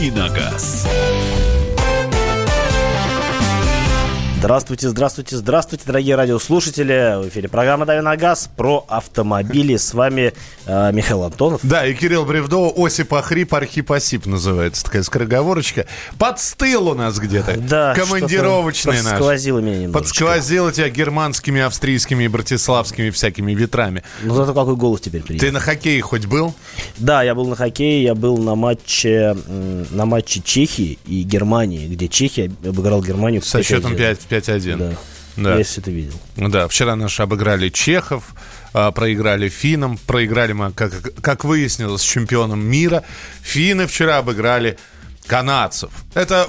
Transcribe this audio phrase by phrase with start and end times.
[0.00, 0.10] «Дави
[4.40, 7.22] Здравствуйте, здравствуйте, здравствуйте, дорогие радиослушатели.
[7.22, 9.76] В эфире программа «Дави на газ» про автомобили.
[9.76, 10.32] С вами
[10.64, 11.60] э, Михаил Антонов.
[11.62, 14.82] Да, и Кирилл Бревдо, Осип Ахрип, Архип Осип называется.
[14.82, 15.84] Такая скороговорочка.
[16.18, 17.58] Подстыл у нас где-то.
[17.58, 19.12] Да, Командировочный наш.
[19.12, 19.98] Подсквозило меня немножечко.
[19.98, 24.02] Подсквозило тебя германскими, австрийскими и братиславскими всякими ветрами.
[24.22, 25.48] Ну, зато какой голос теперь приятный.
[25.48, 26.54] Ты на хоккее хоть был?
[26.96, 29.36] Да, я был на хоккее, я был на матче,
[29.90, 33.42] на матче Чехии и Германии, где Чехия обыграл Германию.
[33.42, 34.29] Со счетом 5-1.
[34.30, 34.76] 5-1.
[34.76, 34.96] Да.
[35.36, 35.62] Да.
[35.62, 36.14] Все это видел.
[36.36, 38.34] Да, вчера наши обыграли чехов,
[38.74, 43.04] а, проиграли финнам, проиграли мы, как, как выяснилось, чемпионом мира.
[43.42, 44.76] Финны вчера обыграли
[45.26, 45.90] канадцев.
[46.14, 46.48] Это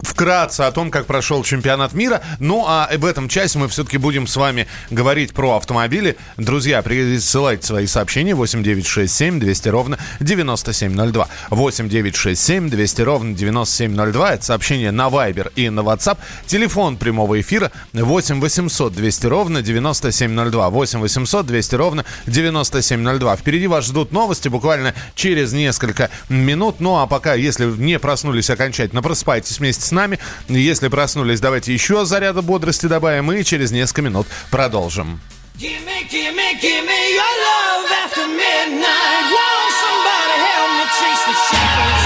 [0.00, 2.22] вкратце о том, как прошел чемпионат мира.
[2.38, 6.16] Ну, а в этом часе мы все-таки будем с вами говорить про автомобили.
[6.36, 11.28] Друзья, присылайте свои сообщения 8967 200 ровно 9702.
[11.50, 14.34] 8967 200 ровно 9702.
[14.34, 16.18] Это сообщение на Viber и на WhatsApp.
[16.46, 20.70] Телефон прямого эфира 8 800 200 ровно 9702.
[20.70, 23.36] 8 800 200 ровно 9702.
[23.36, 26.76] Впереди вас ждут новости буквально через несколько минут.
[26.80, 30.18] Ну, а пока, если не проснулись окончательно, просыпайтесь вместе с нами.
[30.48, 35.20] Если проснулись, давайте еще заряда бодрости добавим и через несколько минут продолжим.
[35.58, 39.24] Gimme, gimme, gimme your love after midnight.
[39.34, 41.97] Won't somebody help me chase the shadows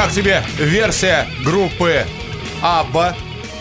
[0.00, 2.06] как тебе версия группы
[2.62, 3.14] Абба?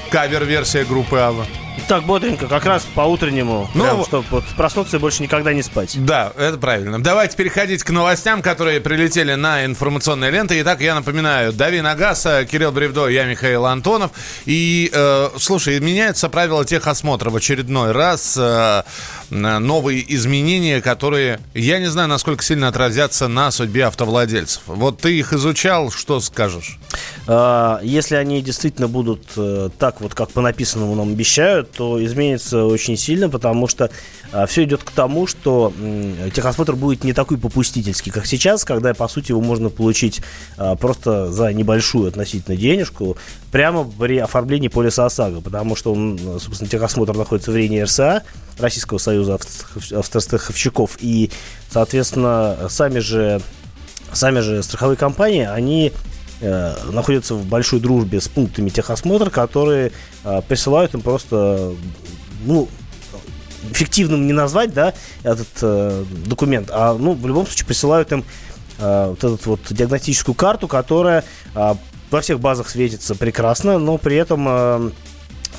[0.09, 1.45] Кавер-версия группы Абба.
[1.89, 3.69] Так, бодренько, как раз по-утреннему.
[3.73, 5.93] Ну, прям, чтобы вот проснуться и больше никогда не спать.
[5.97, 7.01] Да, это правильно.
[7.03, 10.61] Давайте переходить к новостям, которые прилетели на информационные ленты.
[10.61, 14.11] Итак, я напоминаю, Дави на газ, э, Кирилл Бревдо, я Михаил Антонов.
[14.45, 18.37] И, э, слушай, меняются правила техосмотра в очередной раз.
[18.39, 18.83] э,
[19.31, 24.63] новые изменения, которые, я не знаю, насколько сильно отразятся на судьбе автовладельцев.
[24.65, 26.79] Вот ты их изучал, что скажешь?
[27.27, 32.65] А, Если они действительно будут э, так вот, как по написанному нам обещают, то изменится
[32.65, 33.89] очень сильно, потому что
[34.47, 35.73] все идет к тому, что
[36.35, 40.21] техосмотр будет не такой попустительский, как сейчас, когда, по сути, его можно получить
[40.57, 43.17] а, просто за небольшую относительно денежку
[43.51, 48.23] прямо при оформлении полиса ОСАГО, потому что он, собственно, техосмотр находится в Рене РСА,
[48.59, 51.31] Российского союза авто- автостраховщиков, и,
[51.71, 53.41] соответственно, сами же,
[54.13, 55.91] сами же страховые компании, они
[56.41, 59.91] э, находятся в большой дружбе с пунктами техосмотра, которые
[60.23, 61.73] э, присылают им просто,
[62.45, 62.67] ну,
[63.73, 68.23] фиктивным не назвать, да, этот э, документ, а, ну, в любом случае присылают им
[68.77, 71.23] э, вот эту вот диагностическую карту, которая
[71.55, 71.73] э,
[72.11, 74.91] во всех базах светится прекрасно, но при этом, э,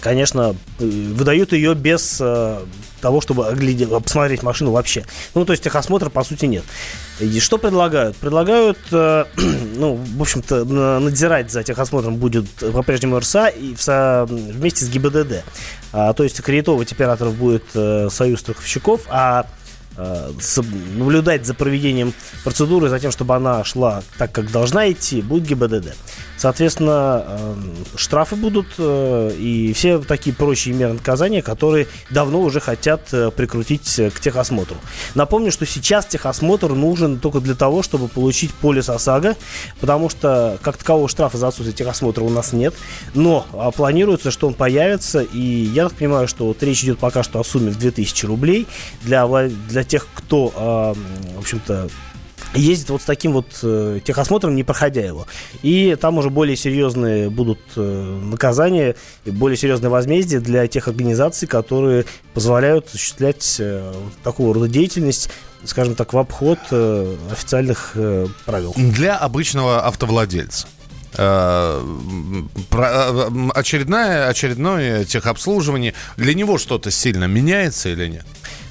[0.01, 2.61] конечно, выдают ее без э,
[3.01, 5.05] того, чтобы оглядеть, посмотреть машину вообще.
[5.35, 6.65] Ну, то есть техосмотра, по сути, нет.
[7.19, 8.17] И что предлагают?
[8.17, 9.25] Предлагают, э,
[9.77, 14.89] ну, в общем-то, на- надзирать за техосмотром будет по-прежнему РСА и в со- вместе с
[14.89, 15.45] ГИБДД.
[15.93, 19.47] А, то есть аккредитовать операторов будет э, Союз страховщиков, а
[19.97, 20.31] э,
[20.97, 22.13] наблюдать за проведением
[22.45, 25.95] процедуры, за тем, чтобы она шла так, как должна идти, будет ГИБДД.
[26.41, 27.55] Соответственно, э,
[27.97, 34.01] штрафы будут э, и все такие прочие меры наказания, которые давно уже хотят э, прикрутить
[34.15, 34.77] к техосмотру.
[35.15, 39.37] Напомню, что сейчас техосмотр нужен только для того, чтобы получить полис ОСАГО,
[39.81, 42.73] потому что как такового штрафа за отсутствие техосмотра у нас нет,
[43.13, 47.23] но а, планируется, что он появится, и я так понимаю, что вот речь идет пока
[47.23, 48.67] что о сумме в 2000 рублей
[49.03, 49.29] для,
[49.69, 50.95] для тех, кто, а,
[51.35, 51.91] в общем-то,
[52.55, 55.27] ездит вот с таким вот э, техосмотром, не проходя его.
[55.63, 61.47] И там уже более серьезные будут э, наказания и более серьезное возмездие для тех организаций,
[61.49, 62.05] которые
[62.35, 65.31] позволяют осуществлять э, вот такого рода деятельность,
[65.65, 68.73] скажем так, в обход э, официальных э, правил.
[68.77, 70.67] Для обычного автовладельца.
[71.17, 71.83] э,
[72.73, 75.95] э, м, очередная, очередное техобслуживание.
[76.17, 78.25] Для него что-то сильно меняется или нет?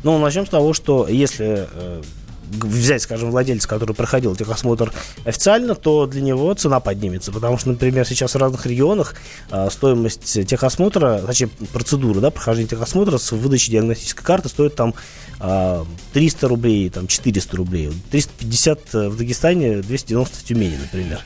[0.04, 2.02] Ну, начнем с того, что если э,
[2.50, 4.92] взять, скажем, владельца, который проходил техосмотр
[5.26, 7.32] официально, то для него цена поднимется.
[7.32, 9.16] Потому что, например, сейчас в разных регионах
[9.52, 14.94] а, стоимость техосмотра, точнее, процедуры, да, прохождения техосмотра с выдачей диагностической карты стоит там
[15.40, 17.92] 300 рублей, там 400 рублей.
[18.12, 21.22] 350 в Дагестане, 290 в Тюмени, например.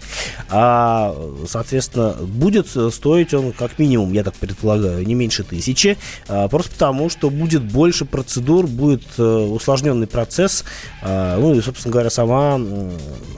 [0.50, 1.16] А,
[1.48, 7.10] соответственно, будет стоить он как минимум, я так предполагаю, не меньше тысячи, а, просто потому,
[7.10, 10.64] что будет больше процедур, будет э, усложненный процесс,
[11.02, 12.60] а, ну и, собственно говоря, сама,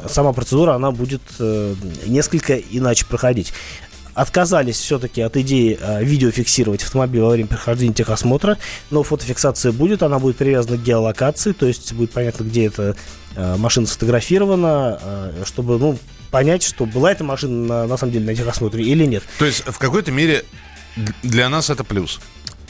[0.08, 1.76] сама процедура, она будет э,
[2.08, 3.54] несколько иначе проходить
[4.16, 8.58] отказались все-таки от идеи э, видео фиксировать автомобиль во время прохождения техосмотра,
[8.90, 12.96] но фотофиксация будет, она будет привязана к геолокации, то есть будет понятно, где эта
[13.36, 16.00] э, машина сфотографирована, э, чтобы ну,
[16.32, 19.24] понять, что была эта машина на, на самом деле на техосмотре или нет.
[19.38, 20.46] То есть в какой-то мере
[21.22, 22.20] для нас это плюс.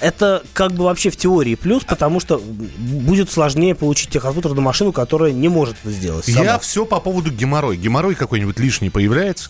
[0.01, 4.91] Это как бы вообще в теории плюс, потому что будет сложнее получить техосмотр на машину,
[4.91, 6.25] которая не может это сделать.
[6.25, 6.43] сама.
[6.43, 7.77] Я все по поводу геморрой.
[7.77, 9.49] Геморрой какой-нибудь лишний появляется?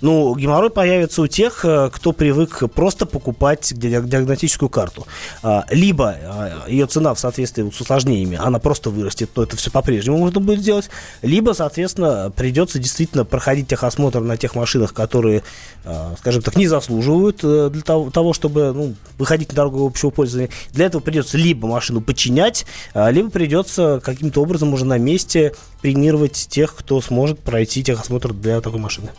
[0.00, 5.06] Ну, геморрой появится у тех, э, кто привык просто покупать диаг- диагностическую карту.
[5.42, 9.70] А, Либо а, ее цена в соответствии с усложнениями, она просто вырастет, то это все
[9.70, 10.90] по-прежнему можно будет сделать.
[11.22, 15.42] Либо, соответственно, придется действительно проходить техосмотр на тех машинах, которые,
[15.84, 20.50] а, скажем так, не заслуживают э, для того, чтобы ну, выходить на дорогу общего пользования.
[20.72, 26.74] Для этого придется либо машину подчинять, либо придется каким-то образом уже на месте премировать тех,
[26.74, 29.10] кто сможет пройти техосмотр для такой машины.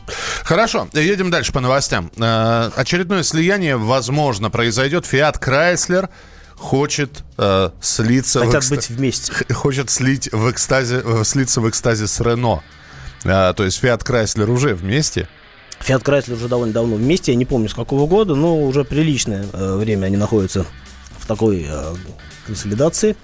[0.43, 2.09] Хорошо, едем дальше по новостям.
[2.17, 5.05] Э, очередное слияние, возможно, произойдет.
[5.05, 6.09] Фиат Крайслер
[6.55, 8.39] хочет э, слиться...
[8.39, 9.31] Хотят экста- быть вместе.
[9.53, 12.63] Хочет слить в экстазе, э, слиться в экстазе с Рено.
[13.25, 15.27] Э, то есть Фиат Крайслер уже вместе.
[15.81, 19.45] Фиат Крайслер уже довольно давно вместе, я не помню с какого года, но уже приличное
[19.53, 20.65] время они находятся
[21.25, 21.95] в такой э,
[22.45, 23.15] консолидации.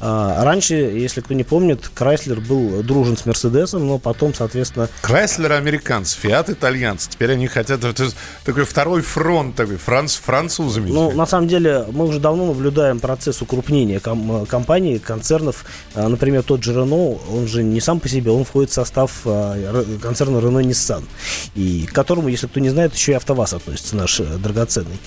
[0.00, 5.52] А, раньше, если кто не помнит, Крайслер был дружен с Мерседесом, но потом, соответственно, Крайслер
[5.52, 7.08] американцы, Фиат итальянцы.
[7.08, 7.84] Теперь они хотят...
[7.84, 8.08] Это
[8.44, 10.90] такой второй фронт такой, франц, французами.
[10.90, 15.64] Ну, на самом деле, мы уже давно наблюдаем процесс укрупнения ком- э, компаний, концернов.
[15.94, 19.20] А, Например, тот же Renault, он же не сам по себе, он входит в состав
[19.24, 21.04] а, концерна Nissan,
[21.54, 24.98] и к которому, если кто не знает, еще и АвтоВАЗ относится, наш э, драгоценный.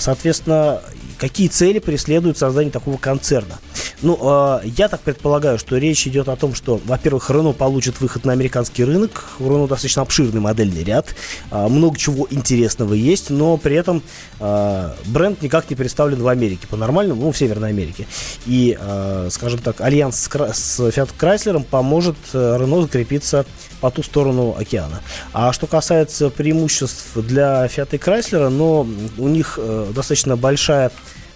[0.00, 0.80] Соответственно,
[1.18, 3.58] какие цели преследует создание такого концерна?
[4.00, 8.24] Ну, а, я так предполагаю, что речь идет о том, что, во-первых, Renault получит выход
[8.24, 9.24] на американский рынок.
[9.40, 11.14] У Renault достаточно обширный модельный ряд.
[11.50, 14.02] а, Много чего интересного есть, но при этом
[14.38, 18.06] а, бренд никак не представлен в Америке по-нормальному, ну, в Северной Америке.
[18.46, 23.44] И, а, скажем так, альянс с, с Fiat Chrysler поможет э, Renault закрепиться
[23.80, 25.00] по ту сторону океана.
[25.32, 28.86] А что касается преимуществ для Fiat и Chrysler, но
[29.18, 30.90] у них э, достаточно большая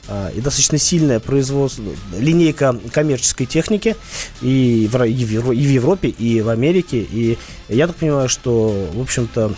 [0.08, 1.84] а, и достаточно сильное производство,
[2.18, 3.96] линейка коммерческой техники
[4.40, 6.98] и в, и в Европе, и в Америке.
[6.98, 9.54] И я так понимаю, что, в общем-то,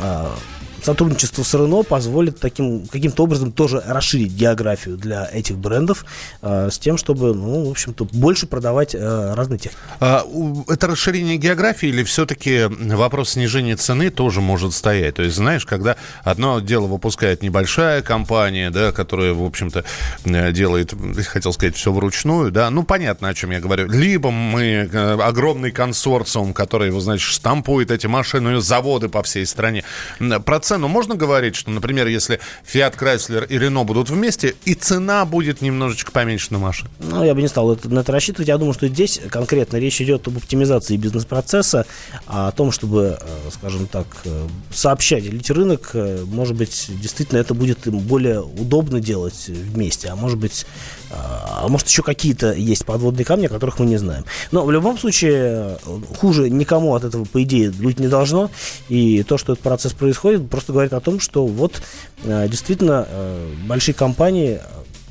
[0.00, 0.36] а,
[0.82, 6.04] сотрудничество с Рено позволит таким, каким-то образом тоже расширить географию для этих брендов
[6.42, 9.80] э, с тем, чтобы, ну, в общем-то, больше продавать э, разные техники.
[10.00, 10.24] А,
[10.68, 15.16] это расширение географии или все-таки вопрос снижения цены тоже может стоять?
[15.16, 19.84] То есть, знаешь, когда одно дело выпускает небольшая компания, да, которая, в общем-то,
[20.24, 20.94] э, делает,
[21.26, 23.88] хотел сказать, все вручную, да, ну, понятно, о чем я говорю.
[23.88, 29.84] Либо мы э, огромный консорциум, который, знаете, штампует эти машины, заводы по всей стране.
[30.20, 34.74] М, Про цену можно говорить, что, например, если Fiat Chrysler и Renault будут вместе, и
[34.74, 36.88] цена будет немножечко поменьше на машин?
[36.98, 38.48] Ну, я бы не стал на это рассчитывать.
[38.48, 41.86] Я думаю, что здесь конкретно речь идет об оптимизации бизнес-процесса,
[42.26, 45.90] а о том, чтобы, э, скажем так, э, сообщать, делить рынок.
[45.94, 50.66] Э, Может быть, действительно это будет им более удобно делать вместе, а может быть,
[51.10, 54.24] а может еще какие-то есть подводные камни, о которых мы не знаем.
[54.52, 55.76] Но в любом случае, э,
[56.18, 58.50] хуже никому от этого, по идее, быть не должно.
[58.88, 61.80] И то, что этот процесс происходит, просто говорит о том, что вот
[62.24, 64.60] э, действительно э, большие компании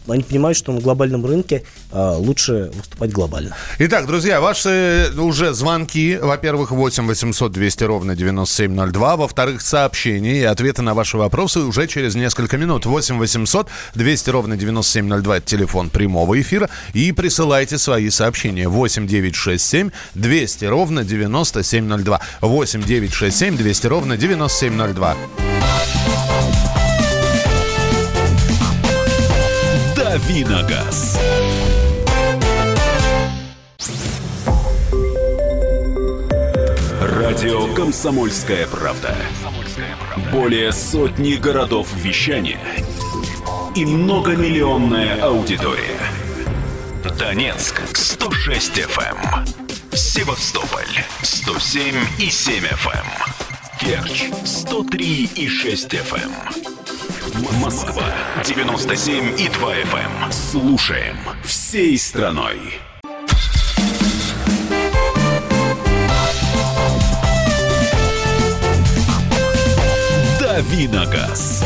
[0.07, 3.55] они понимают, что на глобальном рынке а, лучше выступать глобально.
[3.79, 6.17] Итак, друзья, ваши уже звонки.
[6.21, 9.15] Во-первых, 8 800 200 ровно 9702.
[9.17, 12.85] Во-вторых, сообщения и ответы на ваши вопросы уже через несколько минут.
[12.85, 15.37] 8 800 200 ровно 9702.
[15.37, 16.69] Это телефон прямого эфира.
[16.93, 18.67] И присылайте свои сообщения.
[18.67, 22.21] 8 967 200 ровно 9702.
[22.41, 25.15] 8 967 200 ровно 9702.
[30.17, 31.19] Давиногаз.
[36.99, 39.15] Радио «Комсомольская правда».
[40.31, 42.59] Более сотни городов вещания
[43.75, 45.99] и многомиллионная аудитория.
[47.19, 49.47] Донецк 106 FM.
[49.93, 53.05] Севастополь 107 и 7 FM.
[53.79, 56.66] Керчь 103 и 6 FM.
[57.61, 58.03] Москва
[58.45, 60.31] 97 и 2 FM.
[60.31, 62.59] Слушаем всей страной.
[70.39, 71.63] Давиногаз.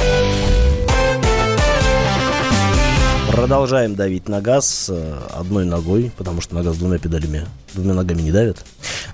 [3.32, 8.22] Продолжаем давить на газ э, одной ногой, потому что на газ двумя педалями, двумя ногами
[8.22, 8.58] не давит.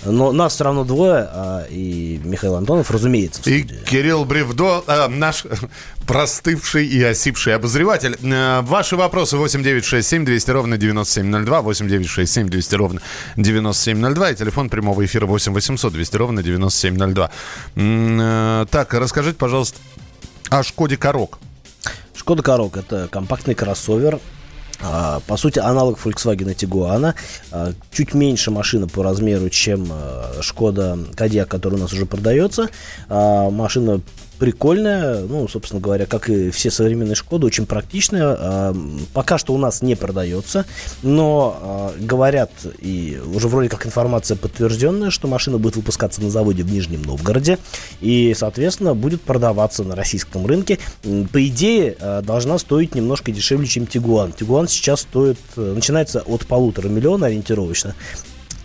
[0.06, 3.64] Но нас все равно двое, а и Михаил Антонов, разумеется, И.
[3.64, 5.44] Кирилл Бревдо, э, наш
[6.06, 8.18] простывший и осипший обозреватель.
[8.22, 13.02] Э, ваши вопросы 8967 200 ровно 9702, 8967 200 ровно
[13.36, 17.30] 9702 и телефон прямого эфира 8 800 200 ровно 9702.
[17.76, 19.80] М, э, так, расскажите, пожалуйста,
[20.50, 21.40] о Шкоде Корок.
[22.16, 24.20] Шкода Корок это компактный кроссовер.
[24.82, 27.14] А, По сути, аналог Volkswagen Tiguan.
[27.52, 32.70] А, Чуть меньше машина по размеру, чем а, Шкода Кодиак, который у нас уже продается.
[33.10, 34.02] Машина
[34.40, 38.36] прикольная, ну, собственно говоря, как и все современные Шкоды, очень практичная.
[38.40, 38.76] А,
[39.14, 40.66] Пока что у нас не продается,
[41.02, 46.64] но а, говорят, и уже вроде как информация подтвержденная, что машина будет выпускаться на заводе
[46.64, 47.58] в Нижнем Новгороде
[48.02, 50.80] и, соответственно, будет продаваться на российском рынке.
[51.32, 54.32] По идее, а, должна стоить немножко дешевле, чем Тигуан.
[54.32, 57.96] Тигуан сейчас стоит, э, начинается от полутора миллиона ориентировочно.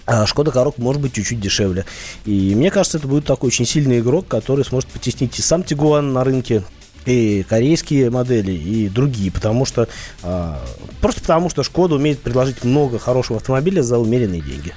[0.06, 1.84] А Шкода Корок может быть чуть-чуть дешевле.
[2.24, 6.12] И мне кажется, это будет такой очень сильный игрок, который сможет потеснить и сам Тигуан
[6.12, 6.64] на рынке,
[7.06, 9.88] и корейские модели, и другие, потому что
[10.22, 10.64] а,
[11.00, 14.74] просто потому что Шкода умеет предложить много хорошего автомобиля за умеренные деньги.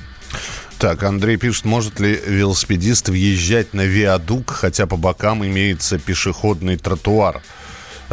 [0.78, 7.42] Так, Андрей пишет, может ли велосипедист въезжать на виадук, хотя по бокам имеется пешеходный тротуар?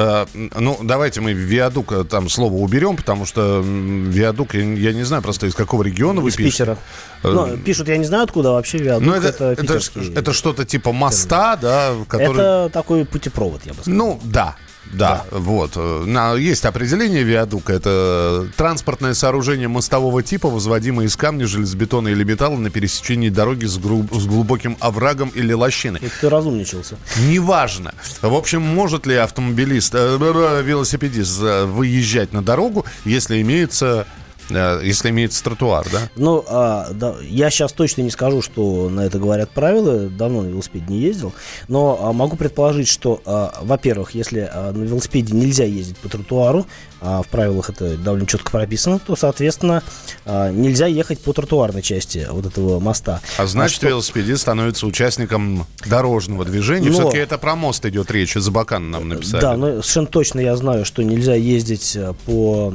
[0.02, 0.26] Э,
[0.58, 5.46] ну, давайте мы виадук, э, там слово уберем, потому что виадук, я, не знаю просто
[5.46, 6.64] из какого региона вы Из пишете.
[6.64, 6.78] Питера.
[7.22, 9.80] Э, Ну, пишут, я не знаю откуда, вообще Виадук Ну, это, это, это,
[10.18, 12.32] это что-то типа моста, да, который...
[12.32, 13.98] Это такой путепровод, я бы сказал.
[13.98, 14.56] Ну, да.
[14.92, 15.76] Да, вот.
[15.76, 17.72] На, есть определение виадука.
[17.72, 23.78] Это транспортное сооружение мостового типа, возводимое из камня, железобетона или металла на пересечении дороги с,
[23.78, 26.00] гру- с глубоким оврагом или лощиной.
[26.02, 26.96] Это ты разумничался.
[27.28, 27.94] Неважно.
[28.20, 30.16] В общем, может ли автомобилист, э,
[30.62, 34.06] велосипедист э, выезжать на дорогу, если имеется,
[34.50, 36.00] если имеется тротуар, да?
[36.16, 40.08] Ну, а, да, я сейчас точно не скажу, что на это говорят правила.
[40.08, 41.32] Давно на велосипеде не ездил.
[41.68, 46.66] Но а, могу предположить, что, а, во-первых, если а, на велосипеде нельзя ездить по тротуару,
[47.00, 49.82] а в правилах это довольно четко прописано, то, соответственно,
[50.24, 53.20] а, нельзя ехать по тротуарной части вот этого моста.
[53.38, 56.88] А значит, что- велосипедист становится участником дорожного движения.
[56.90, 58.34] Но- Все-таки это про мост идет речь.
[58.34, 59.40] Забакан нам написали.
[59.40, 62.74] Да, но совершенно точно я знаю, что нельзя ездить э, по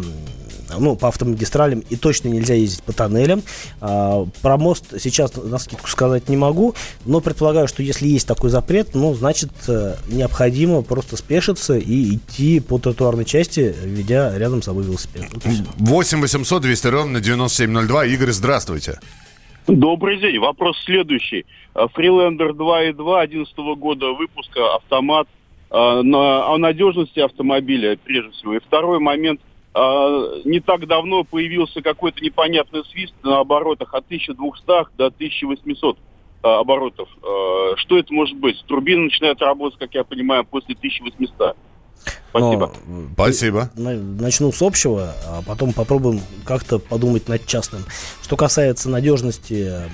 [0.78, 3.44] ну, по автомагистралям, и точно нельзя ездить по тоннелям.
[3.82, 8.50] А, про мост сейчас на скидку сказать не могу, но предполагаю, что если есть такой
[8.50, 14.66] запрет, ну, значит, э, необходимо просто спешиться и идти по тротуарной части, ведя рядом с
[14.66, 15.26] собой велосипед.
[15.34, 15.64] Вот и всё.
[15.78, 18.06] 8 800 200 ровно 9702.
[18.06, 19.00] Игорь, здравствуйте.
[19.68, 20.40] Добрый день.
[20.40, 21.46] Вопрос следующий.
[21.76, 25.28] Freelander 2.2 11 года выпуска, автомат,
[25.70, 28.56] а, на, о надежности автомобиля, прежде всего.
[28.56, 29.42] И второй момент.
[29.78, 34.66] А, Не так давно появился какой-то непонятный свист на оборотах от 1200
[34.98, 35.98] до 1800
[36.42, 37.10] а, оборотов.
[37.24, 38.64] А, Что это может быть?
[38.66, 41.56] Турбина начинает работать, как я понимаю, после 1800.
[42.30, 42.72] Спасибо.
[42.88, 43.72] Но, Спасибо.
[43.76, 47.84] на- начну с общего, а потом попробуем как-то подумать над частным.
[48.22, 49.88] Что касается надежности э,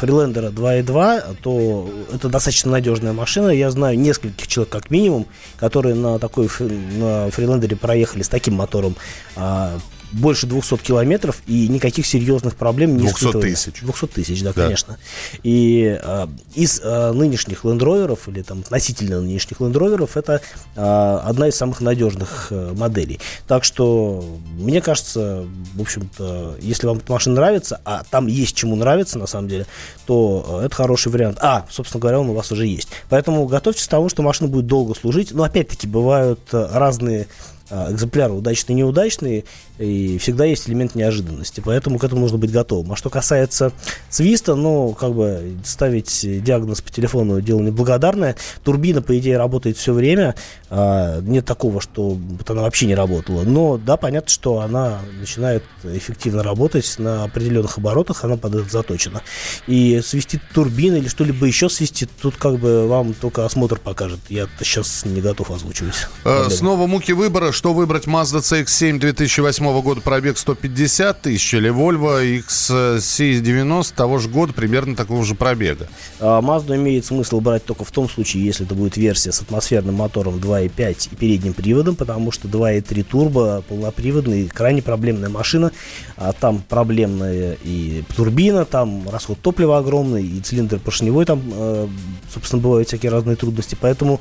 [0.00, 3.48] Freelander 2.2, то это достаточно надежная машина.
[3.48, 5.26] Я знаю нескольких человек как минимум,
[5.58, 8.96] которые на такой на Freelander проехали с таким мотором
[9.36, 9.78] а,
[10.12, 13.50] больше 200 километров и никаких серьезных проблем не 200 испытывали.
[13.50, 13.80] тысяч.
[13.82, 14.62] 200 тысяч, да, Да.
[14.64, 14.98] конечно.
[15.42, 20.40] И а, из а, нынешних Rover'ов, или там относительно нынешних Rover'ов, это
[20.76, 23.20] а, одна из самых надежных а, моделей.
[23.46, 24.24] Так что,
[24.58, 25.44] мне кажется,
[25.74, 29.66] в общем-то, если вам эта машина нравится, а там есть чему нравится, на самом деле,
[30.06, 31.38] то а, это хороший вариант.
[31.40, 32.88] А, собственно говоря, он у вас уже есть.
[33.08, 35.32] Поэтому готовьтесь к тому, что машина будет долго служить.
[35.32, 37.26] Но, опять-таки, бывают а, разные
[37.70, 39.44] экземпляры удачные и неудачные,
[39.78, 42.92] и всегда есть элемент неожиданности, поэтому к этому нужно быть готовым.
[42.92, 43.72] А что касается
[44.08, 48.36] свиста, ну, как бы ставить диагноз по телефону дело неблагодарное.
[48.62, 50.34] Турбина, по идее, работает все время,
[50.70, 52.16] а, нет такого, что
[52.48, 53.42] она вообще не работала.
[53.42, 59.22] Но, да, понятно, что она начинает эффективно работать на определенных оборотах, она под это заточена.
[59.66, 64.20] И свистит турбина или что-либо еще свистит, тут как бы вам только осмотр покажет.
[64.28, 66.08] Я сейчас не готов озвучивать.
[66.22, 66.50] Проблему.
[66.50, 67.52] Снова муки выбора.
[67.56, 68.04] Что выбрать?
[68.04, 75.24] Mazda CX-7 2008 года, пробег 150 тысяч или Volvo XC90 того же года, примерно такого
[75.24, 75.88] же пробега?
[76.20, 79.94] А, Mazda имеет смысл брать только в том случае, если это будет версия с атмосферным
[79.94, 85.72] мотором 2.5 и передним приводом, потому что 2.3 турбо полноприводный, крайне проблемная машина.
[86.18, 91.88] А там проблемная и турбина, там расход топлива огромный, и цилиндр поршневой, там, э,
[92.34, 93.78] собственно, бывают всякие разные трудности.
[93.80, 94.20] Поэтому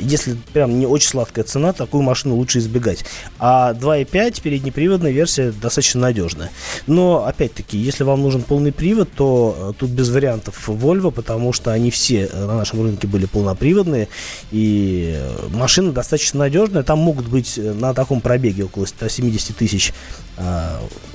[0.00, 3.04] если прям не очень сладкая цена, такую машину лучше избегать.
[3.38, 6.50] А 2.5 переднеприводная версия достаточно надежная.
[6.86, 11.72] Но, опять-таки, если вам нужен полный привод, то э, тут без вариантов Volvo, потому что
[11.72, 14.08] они все э, на нашем рынке были полноприводные.
[14.50, 16.82] И э, машина достаточно надежная.
[16.82, 20.23] Там могут быть на таком пробеге около 170 тысяч, а,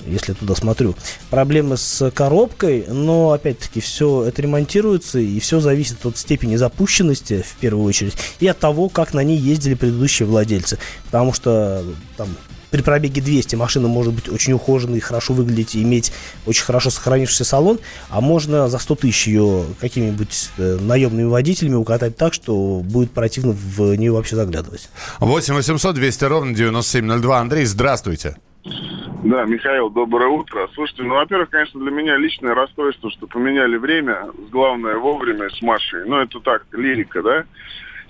[0.06, 0.96] если я туда смотрю,
[1.30, 2.86] проблемы с коробкой.
[2.88, 8.48] Но, опять-таки, все это ремонтируется, и все зависит от степени запущенности, в первую очередь, и
[8.48, 10.78] от того, как на ней ездили предыдущие владельцы.
[11.06, 11.84] Потому что
[12.18, 12.30] там
[12.72, 16.12] при пробеге 200 машина может быть очень ухоженной, хорошо выглядеть и иметь
[16.46, 17.80] очень хорошо сохранившийся салон,
[18.10, 23.54] а можно за 100 тысяч ее какими-нибудь э, наемными водителями укатать так, что будет противно
[23.54, 24.90] в нее вообще заглядывать.
[25.20, 27.40] 8 800 200 ровно 9702.
[27.40, 28.36] Андрей, здравствуйте.
[28.64, 30.68] Да, Михаил, доброе утро.
[30.74, 36.04] Слушайте, ну, во-первых, конечно, для меня личное расстройство, что поменяли время, главное, вовремя с Машей.
[36.06, 37.44] Ну, это так, лирика, да?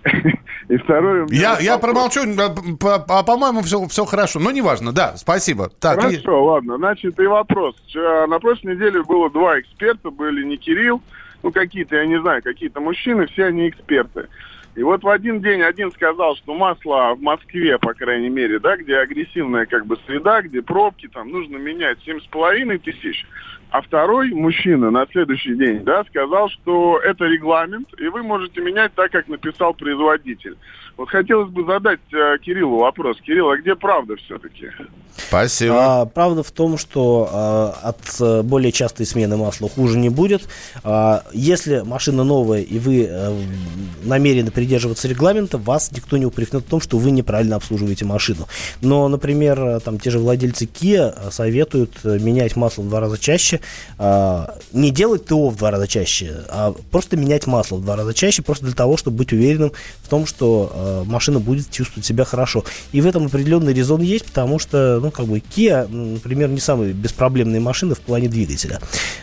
[0.69, 1.27] И второе...
[1.29, 4.39] Я, я промолчу, а, по- а по-моему, все, все хорошо.
[4.39, 5.69] Ну, неважно, да, спасибо.
[5.79, 6.77] Так, и- Хорошо, ладно.
[6.77, 7.75] Значит, и вопрос.
[7.95, 11.01] На прошлой неделе было два эксперта, были не Кирилл,
[11.43, 14.27] ну, какие-то, я не знаю, какие-то мужчины, все они эксперты.
[14.75, 18.77] И вот в один день один сказал, что масло в Москве, по крайней мере, да,
[18.77, 23.25] где агрессивная как бы среда, где пробки, там нужно менять семь с половиной тысяч.
[23.71, 28.93] А второй мужчина на следующий день, да, сказал, что это регламент, и вы можете менять
[28.95, 30.57] так, как написал производитель.
[30.99, 33.15] Вот хотелось бы задать э, Кириллу вопрос.
[33.21, 34.67] Кирилл, а где правда все-таки?
[35.29, 36.01] спасибо.
[36.01, 40.43] А, правда в том, что а, от э, более частой смены масла хуже не будет.
[40.83, 43.41] А, если машина новая и вы э,
[44.03, 48.47] намерены придерживаться регламента, вас никто не упрекнет в том, что вы неправильно обслуживаете машину.
[48.81, 53.59] Но, например, э, там те же владельцы Kia советуют менять масло в два раза чаще.
[53.97, 58.13] А, не делать ТО в два раза чаще, а просто менять масло в два раза
[58.13, 60.71] чаще, просто для того, чтобы быть уверенным в том, что
[61.05, 62.63] машина будет чувствовать себя хорошо.
[62.91, 66.93] И в этом определенный резон есть, потому что, ну, как бы, Kia, например, не самые
[66.93, 68.79] беспроблемные машины в плане двигателя.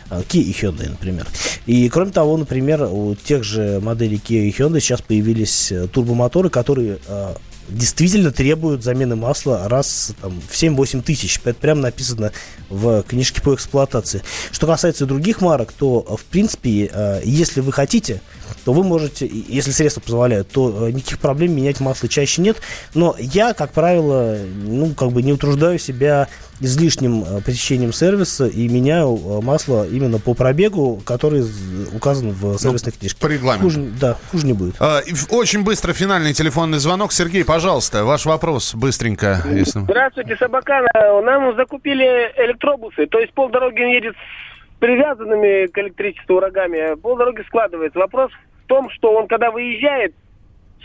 [0.09, 1.26] А, Kia и Hyundai, например.
[1.66, 6.50] И, кроме того, например, у тех же моделей Kia и Hyundai сейчас появились э, турбомоторы,
[6.50, 7.35] которые э,
[7.68, 11.40] действительно требуют замены масла раз там, в 7-8 тысяч.
[11.44, 12.33] Это прямо написано
[12.68, 14.22] в книжке по эксплуатации.
[14.52, 18.20] Что касается других марок, то, э, в принципе, э, если вы хотите
[18.66, 22.57] то вы можете, если средства позволяют, то э, никаких проблем менять масло чаще нет.
[22.94, 26.26] Но я, как правило, ну, как бы не утруждаю себя
[26.59, 31.44] излишним э, посещением сервиса и меняю э, масло именно по пробегу, который
[31.94, 33.20] указан в сервисной книжке.
[33.20, 33.66] по регламенту.
[33.66, 34.74] Хуже, да, хуже не будет.
[34.81, 35.00] А,
[35.31, 37.12] Очень быстро финальный телефонный звонок.
[37.12, 39.44] Сергей, пожалуйста, ваш вопрос быстренько.
[39.48, 39.79] Если...
[39.79, 40.87] Здравствуйте, Собакан.
[40.92, 46.96] Э, Нам закупили электробусы, то есть полдороги он едет с привязанными к электричеству рогами, а
[46.96, 48.00] полдороги складывается.
[48.00, 48.33] Вопрос
[48.66, 50.12] в том, что он, когда выезжает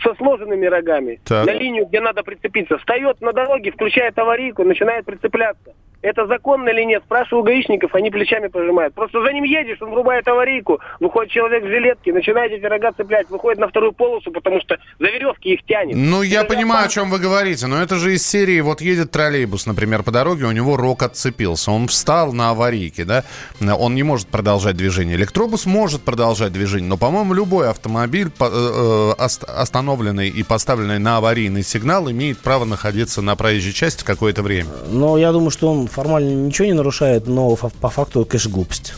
[0.02, 1.46] со сложенными рогами Так.
[1.46, 5.74] на линию, где надо прицепиться, встает на дороге, включает аварийку, начинает прицепляться.
[6.02, 7.02] Это законно или нет?
[7.06, 8.92] Спрашиваю у гаишников, они плечами пожимают.
[8.94, 13.30] Просто за ним едешь, он врубает аварийку, выходит человек в жилетке, начинает эти рога цеплять,
[13.30, 15.96] выходит на вторую полосу, потому что за веревки их тянет.
[15.96, 17.00] Ну, я Это же понимаю, о опасно.
[17.02, 20.52] чем вы говорите, но это же из серии, вот едет троллейбус, например, по дороге, у
[20.52, 23.24] него рог отцепился, он встал на аварийке, да,
[23.60, 25.14] он не может продолжать движение.
[25.16, 31.18] Электробус может продолжать движение, но, по-моему, любой автомобиль, э, э, ост- остановленный и поставленный на
[31.18, 34.70] аварийный сигнал, имеет право находиться на проезжей части какое-то время.
[34.90, 38.94] Но я думаю, что он формально ничего не нарушает, но по факту, конечно, глупость.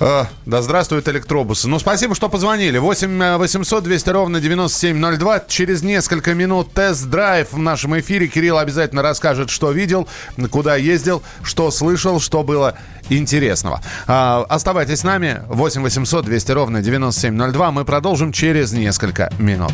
[0.00, 1.68] Э, да здравствуют электробусы.
[1.68, 2.78] Ну, спасибо, что позвонили.
[2.78, 5.40] 8 800 200 ровно 9702.
[5.48, 8.28] Через несколько минут тест-драйв в нашем эфире.
[8.28, 10.08] Кирилл обязательно расскажет, что видел,
[10.50, 12.74] куда ездил, что слышал, что было
[13.08, 13.80] интересного.
[14.06, 15.42] А, оставайтесь с нами.
[15.48, 17.70] 8 800 200 ровно 9702.
[17.72, 19.72] Мы продолжим через несколько минут.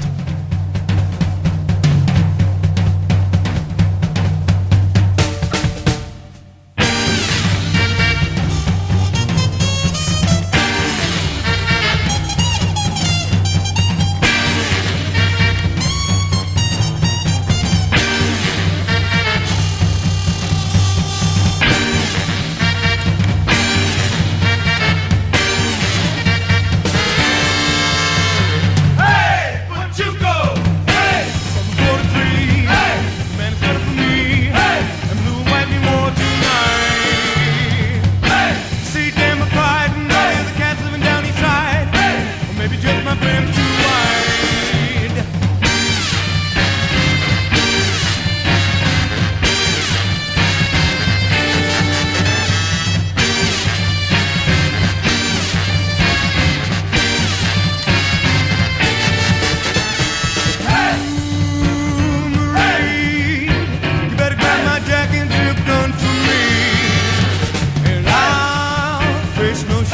[69.62, 69.93] there's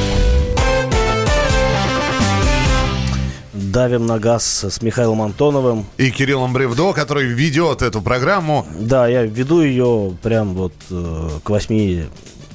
[3.71, 5.85] Давим на газ с Михаилом Антоновым.
[5.97, 11.49] И Кириллом Бревдо, который ведет эту программу Да, я веду ее прям вот э, к
[11.49, 11.73] 8,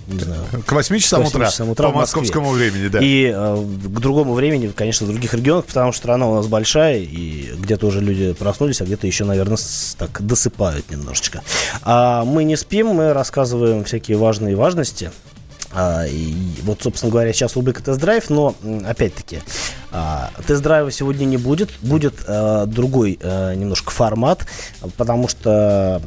[0.08, 2.88] не знаю, к 8 часам К 8 утра, часам утра по московскому времени.
[2.88, 2.98] Да.
[3.00, 6.98] И э, к другому времени, конечно, в других регионах, потому что страна у нас большая,
[6.98, 11.42] и где-то уже люди проснулись, а где-то еще, наверное, с- так досыпают немножечко.
[11.82, 15.12] А мы не спим, мы рассказываем всякие важные важности.
[15.78, 16.06] А,
[16.62, 18.54] вот, собственно говоря, сейчас рубрика тест-драйв, но,
[18.86, 19.40] опять-таки,
[19.92, 24.46] а, тест-драйва сегодня не будет, будет э, другой э, немножко формат,
[24.96, 26.00] потому что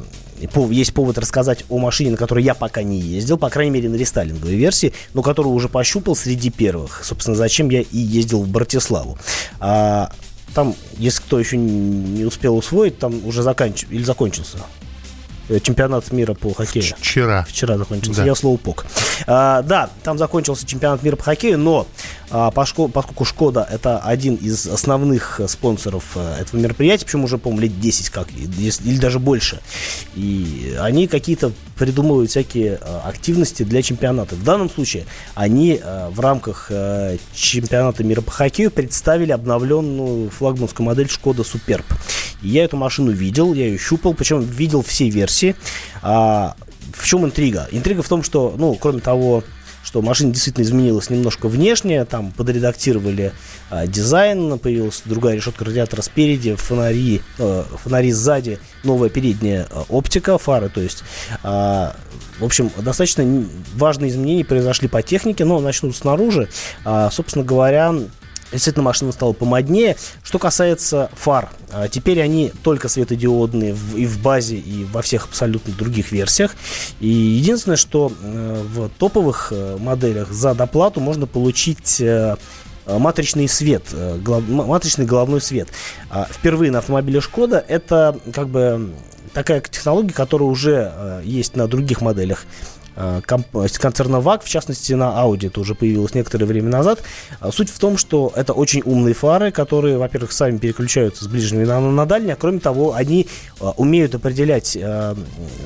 [0.48, 3.88] пов- есть повод рассказать о машине, на которой я пока не ездил, по крайней мере,
[3.88, 7.04] на рестайлинговой версии, но которую уже пощупал среди первых.
[7.04, 9.18] Собственно, зачем я и ездил в Братиславу.
[9.60, 10.10] А,
[10.52, 13.86] там, если кто еще не успел усвоить, там уже заканч...
[13.88, 14.79] или закончился э,
[15.62, 16.84] чемпионат мира по хоккею.
[16.98, 17.44] Вчера.
[17.48, 18.20] Вчера закончился.
[18.20, 18.26] Да.
[18.26, 18.86] Я слово пок.
[19.26, 21.86] А, да, там закончился чемпионат мира по хоккею, но
[22.30, 27.62] а, поскольку Шкода это один из основных э, спонсоров э, этого мероприятия, причем уже, по-моему,
[27.62, 29.60] лет 10 как, или даже больше,
[30.14, 34.34] и они какие-то придумывают всякие э, активности для чемпионата.
[34.36, 40.86] В данном случае они э, в рамках э, чемпионата мира по хоккею представили обновленную флагманскую
[40.86, 41.86] модель Шкода Суперб.
[42.42, 45.56] Я эту машину видел, я ее щупал, причем видел все версии.
[46.02, 46.56] А,
[46.94, 47.68] в чем интрига?
[47.70, 49.44] Интрига в том, что, ну, кроме того,
[49.82, 53.32] что машина действительно изменилась немножко внешне, там подредактировали
[53.70, 60.38] а, дизайн, появилась другая решетка радиатора спереди, фонари, э, фонари сзади, новая передняя э, оптика,
[60.38, 61.02] фары, то есть,
[61.42, 61.96] а,
[62.38, 66.48] в общем, достаточно важные изменения произошли по технике, но начну снаружи.
[66.84, 67.94] А, собственно говоря,
[68.52, 69.96] Действительно, машина стала помоднее.
[70.22, 75.72] Что касается фар, а, теперь они только светодиодные и в базе, и во всех абсолютно
[75.72, 76.54] других версиях.
[76.98, 82.36] И единственное, что э, в топовых э, моделях за доплату можно получить э,
[82.86, 85.68] матричный свет, глав- матричный головной свет.
[86.10, 88.90] А, Впервые на автомобиле Шкода это как бы
[89.32, 92.46] такая технология, которая уже есть на других моделях
[92.94, 97.02] концерна ВАГ, в частности на Audi это уже появилось некоторое время назад.
[97.40, 101.64] А Суть в том, что это очень умные фары, которые, во-первых, сами переключаются с ближнего
[101.66, 103.26] на, на дальний, а кроме того, они
[103.60, 105.14] э, умеют определять, э,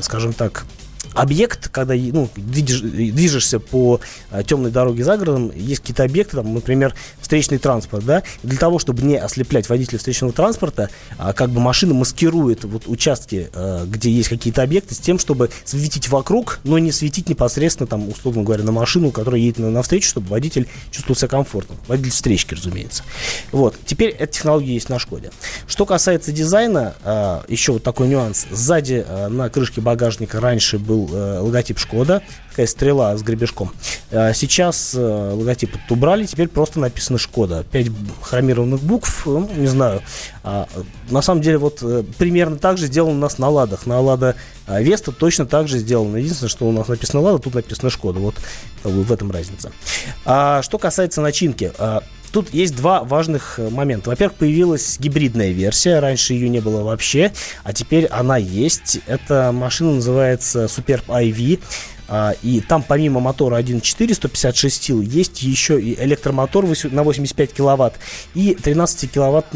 [0.01, 0.65] скажем так,
[1.15, 4.01] объект, когда ну, движ- движешься по
[4.31, 8.79] а, темной дороге за городом, есть какие-то объекты, там, например, встречный транспорт, да, для того,
[8.79, 14.11] чтобы не ослеплять водителя встречного транспорта, а, как бы машина маскирует вот участки, а, где
[14.11, 18.65] есть какие-то объекты, с тем, чтобы светить вокруг, но не светить непосредственно, там, условно говоря,
[18.65, 21.77] на машину, которая едет на, навстречу, чтобы водитель чувствовал себя комфортно.
[21.87, 23.05] Водитель встречки, разумеется.
[23.53, 23.77] Вот.
[23.87, 25.31] Теперь эта технология есть на Шкоде.
[25.67, 28.47] Что касается дизайна, а, еще вот такой нюанс.
[28.51, 33.71] Сзади на крышке багажника раньше был э, логотип Шкода, такая стрела с гребешком.
[34.11, 37.65] А Сейчас э, логотип убрали, теперь просто написано Шкода.
[37.71, 37.89] Пять
[38.23, 40.03] хромированных букв, ну, не знаю.
[40.43, 43.87] А, э, на самом деле вот э, примерно так же сделано у нас на Ладах.
[43.87, 44.37] На Лада
[44.67, 46.17] Веста точно так же сделано.
[46.17, 48.19] Единственное, что у нас написано Лада, тут написано Шкода.
[48.21, 48.35] Вот
[48.85, 49.73] бы в этом разница.
[50.25, 52.03] А, что касается начинки, а,
[52.35, 54.11] Тут есть два важных э, момента.
[54.11, 56.01] Во-первых, появилась гибридная версия.
[56.01, 57.31] Раньше ее не было вообще,
[57.63, 58.99] а теперь она есть.
[59.07, 61.61] Эта машина называется Superb IV.
[62.09, 68.01] А, И там помимо мотора 1.4 156 сил есть еще и электромотор на 85 киловатт
[68.35, 69.47] и 13 киловатт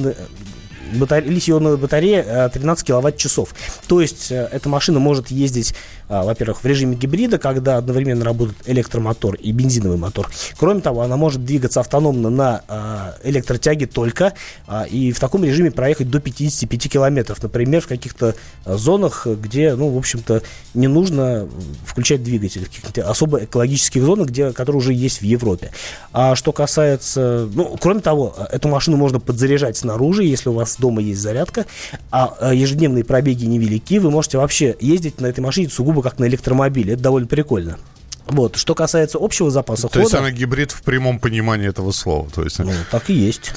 [0.95, 3.55] батаре- литий-ионная батарея э, 13 киловатт-часов.
[3.87, 5.75] То есть э, эта машина может ездить,
[6.09, 10.31] во-первых, в режиме гибрида, когда одновременно работает электромотор и бензиновый мотор.
[10.59, 14.35] Кроме того, она может двигаться автономно на а, электротяге только
[14.67, 17.43] а, и в таком режиме проехать до 55 километров.
[17.43, 20.43] Например, в каких-то а, зонах, где, ну, в общем-то,
[20.75, 21.49] не нужно
[21.85, 22.65] включать двигатель.
[22.65, 25.71] В каких-то особо экологических зонах, где, которые уже есть в Европе.
[26.13, 27.49] А что касается...
[27.53, 31.67] Ну, кроме того, эту машину можно подзаряжать снаружи, если у вас дома есть зарядка,
[32.11, 36.27] а а, ежедневные пробеги невелики, вы можете вообще ездить на этой машине сугубо как на
[36.27, 36.95] электромобиле.
[36.95, 37.79] Это довольно прикольно.
[38.27, 38.57] Вот.
[38.57, 40.23] Что касается общего запаса То есть хода...
[40.23, 42.29] она гибрид в прямом понимании этого слова.
[42.31, 43.55] То есть, Ну, так и есть.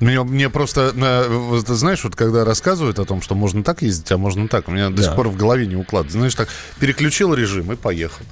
[0.00, 4.10] Мне, мне просто, э, ты знаешь, вот когда рассказывают о том, что можно так ездить,
[4.12, 5.02] а можно так, у меня до Да.
[5.02, 6.18] сих пор в голове не укладывается.
[6.18, 8.24] Знаешь, так переключил режим и поехал.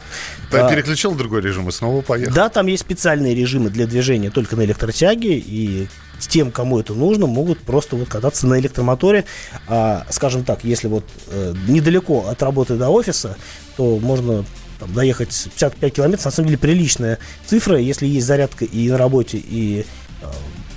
[0.50, 0.68] Да.
[0.70, 2.34] Переключил другой режим и снова поехал.
[2.34, 7.26] Да, там есть специальные режимы для движения только на электротяге, и тем, кому это нужно,
[7.26, 9.24] могут просто вот кататься на электромоторе.
[9.68, 13.36] А, скажем так, если вот э, недалеко от работы до офиса,
[13.76, 14.44] то можно
[14.78, 16.24] там, доехать 55 километров.
[16.24, 19.84] На самом деле приличная цифра, если есть зарядка и на работе, и
[20.22, 20.26] э,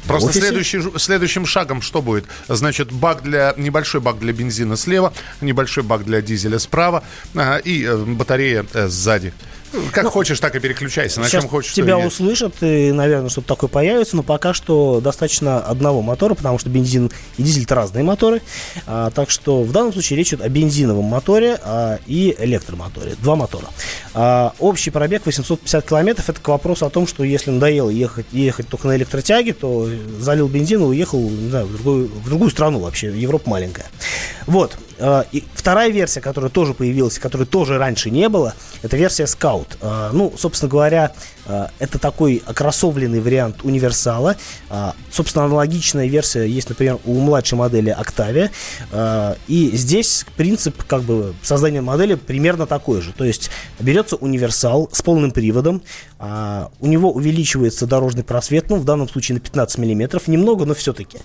[0.10, 0.48] Просто офисе.
[0.48, 2.26] следующий, следующим шагом что будет?
[2.48, 7.04] Значит, бак для небольшой бак для бензина слева, небольшой бак для дизеля справа
[7.36, 9.34] ага, и э, батарея э, сзади.
[9.92, 11.20] Как хочешь, так и переключайся.
[11.20, 11.74] На чем хочешь.
[11.74, 16.58] тебя и услышат, и, наверное, что-то такое появится, но пока что достаточно одного мотора, потому
[16.60, 18.42] что бензин и дизель это разные моторы.
[18.86, 23.16] А, так что в данном случае речь идет о бензиновом моторе а, и электромоторе.
[23.22, 23.68] Два мотора.
[24.14, 26.30] А, общий пробег 850 километров.
[26.30, 30.48] Это к вопросу о том, что если надоело ехать, ехать только на электротяге, то залил
[30.48, 33.08] бензин и уехал не знаю, в, другую, в другую страну вообще.
[33.08, 33.86] Европа маленькая.
[34.48, 34.78] Вот.
[35.00, 39.78] А, И вторая версия, которая тоже появилась, которой тоже раньше не было, это версия Scout.
[39.82, 41.14] А, Ну, собственно говоря,
[41.80, 44.36] Это такой окроссовленный вариант универсала.
[44.70, 48.50] А, Собственно, аналогичная версия есть, например, у младшей модели Octavia.
[48.92, 53.14] А, И здесь принцип как бы создания модели примерно такой же.
[53.14, 55.82] То есть берется универсал с полным приводом,
[56.20, 60.74] а, у него увеличивается дорожный просвет, ну, в данном случае на 15 миллиметров, немного, но
[60.74, 61.18] все-таки.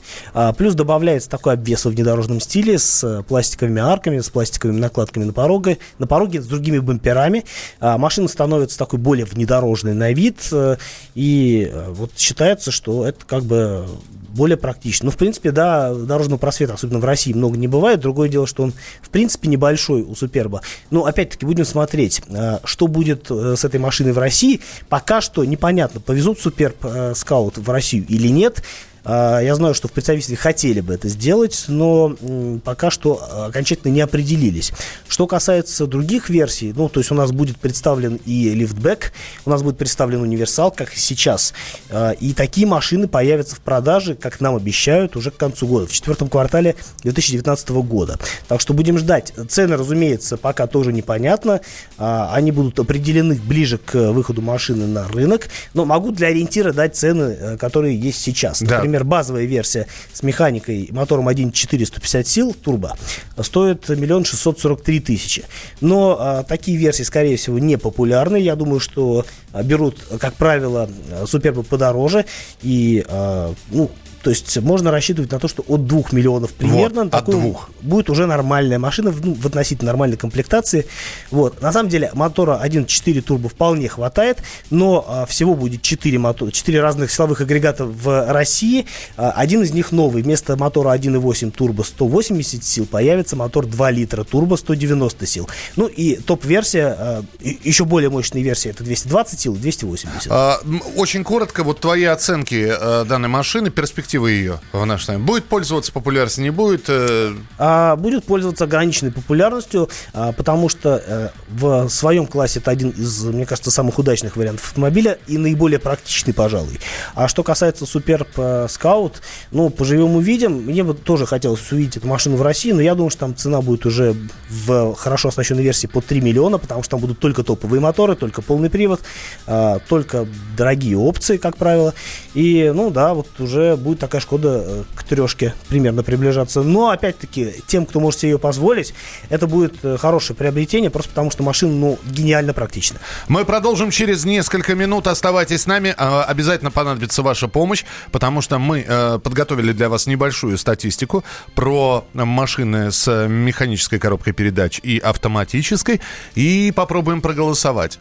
[0.56, 5.78] Плюс добавляется такой обвес во внедорожном стиле с пластиковыми арками, с пластиковыми накладками на пороге,
[5.98, 7.44] на пороге с другими бамперами.
[7.80, 10.76] А, Машина становится такой более внедорожной на вид, э,
[11.14, 13.86] и э, вот считается, что это как бы
[14.28, 15.06] более практично.
[15.06, 18.00] Ну, в принципе, да, дорожного просвета, особенно в России, много не бывает.
[18.00, 20.62] Другое дело, что он, в принципе, небольшой у Суперба.
[20.90, 24.60] Но, опять-таки, будем смотреть, э, что будет с этой машиной в России.
[24.88, 26.76] Пока что непонятно, повезут Суперб
[27.14, 28.62] Скаут в Россию или нет.
[29.04, 32.16] А, Я знаю, что в представительстве хотели бы это сделать, но
[32.64, 34.72] пока что а, окончательно не определились.
[35.08, 39.12] Что касается других версий, ну, то есть у нас будет представлен и лифтбэк,
[39.44, 41.52] у нас будет представлен универсал, как и сейчас.
[41.90, 45.92] А, И такие машины появятся в продаже, как нам обещают, уже к концу года, в
[45.92, 48.18] четвертом квартале 2019 года.
[48.48, 49.32] Так что будем ждать.
[49.48, 51.60] Цены, разумеется, пока тоже непонятно.
[51.98, 55.48] Они будут определены ближе к выходу машины на рынок.
[55.74, 58.62] Но могу для ориентира дать цены, э, которые есть сейчас.
[58.62, 58.76] Да.
[58.76, 62.96] Например, базовая версия с механикой мотором 1.4 150 сил турбо
[63.38, 65.44] стоит миллион шестьсот сорок три тысячи.
[65.80, 68.36] Но а, такие версии, скорее всего, не популярны.
[68.36, 72.26] Я думаю, что а, берут, как правило, а, супербы подороже.
[72.62, 73.90] И, а, ну,
[74.24, 77.70] то есть можно рассчитывать на то, что от 2 миллионов примерно Вот, от такую двух.
[77.82, 80.86] будет уже нормальная машина в, ну, в относительно нормальной комплектации.
[81.30, 81.60] Вот.
[81.60, 84.38] На самом деле мотора 1.4 турбо вполне хватает,
[84.70, 88.86] но а, всего будет 4, мотора, 4 разных силовых агрегата в России.
[89.18, 90.22] А, один из них новый.
[90.22, 95.50] Вместо мотора 1.8 турбо 180 сил появится мотор 2 литра турбо 190 сил.
[95.76, 100.28] Ну и топ-версия, а, еще более мощная версия, это 220 сил и 280.
[100.30, 100.60] А,
[100.96, 105.22] Очень коротко, вот твои оценки э, данной машины, перспективы ее в нашей стране.
[105.22, 106.88] Будет пользоваться популярностью, не будет?
[106.88, 112.90] э, а, будет пользоваться ограниченной популярностью, а, потому что э, в своем классе это один
[112.90, 116.80] из, мне кажется, самых удачных вариантов автомобиля и наиболее практичный, пожалуй.
[117.14, 119.14] А что касается Superb э, Scout,
[119.50, 120.52] ну, поживем увидим.
[120.64, 123.60] Мне бы тоже хотелось увидеть эту машину в России, но я думаю, что там цена
[123.60, 124.14] будет уже
[124.48, 128.42] в хорошо оснащенной версии по 3 миллиона, потому что там будут только топовые моторы, только
[128.42, 129.00] полный привод,
[129.46, 131.94] а, только дорогие опции, как правило.
[132.34, 136.62] И, ну да, вот уже будет такая Шкода э, к трешке примерно приближаться.
[136.62, 138.92] Но, опять-таки, тем, кто может себе ее позволить,
[139.30, 143.00] это будет э, хорошее приобретение, просто потому что машина, ну, гениально практична.
[143.28, 145.06] Мы продолжим через несколько минут.
[145.06, 145.94] Оставайтесь с нами.
[145.96, 152.04] А, Обязательно понадобится ваша помощь, потому что мы э, подготовили для вас небольшую статистику про
[152.12, 156.02] машины с механической коробкой передач и автоматической.
[156.34, 157.98] И попробуем проголосовать.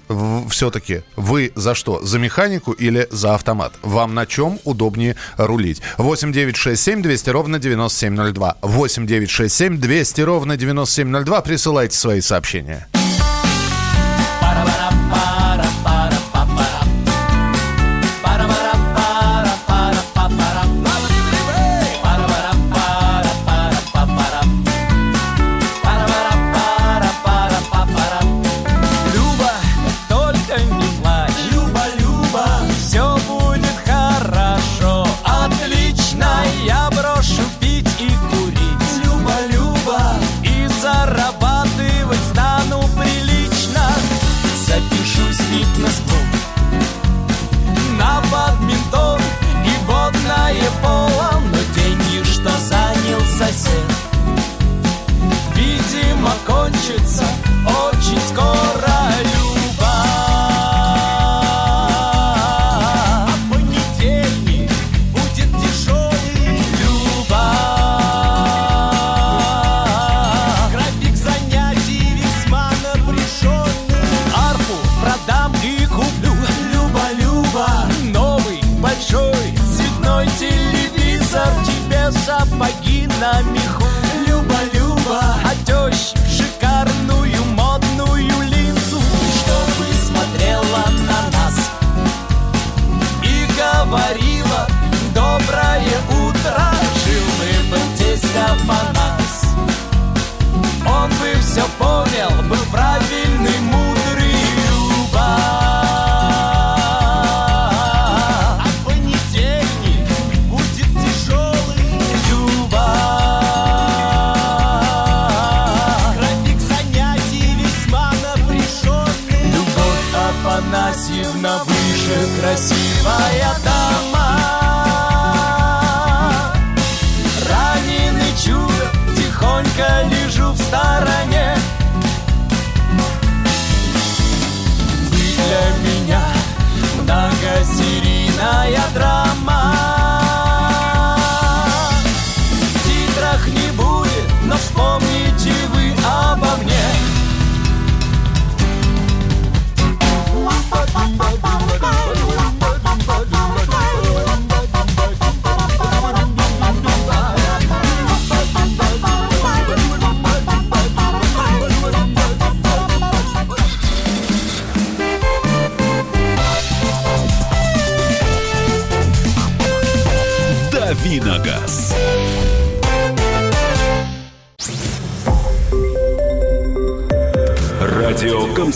[0.49, 2.03] Все-таки вы за что?
[2.03, 3.73] За механику или за автомат?
[3.83, 5.81] Вам на чем удобнее рулить?
[5.97, 8.57] 8 9 6 7 200 ровно 9702.
[8.61, 11.41] 8 9 6 7 200 ровно 9702.
[11.41, 12.87] Присылайте свои сообщения.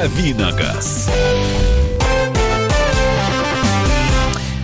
[0.00, 1.10] Давиногаз.